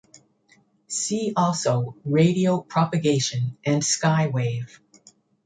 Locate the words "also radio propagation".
1.37-3.55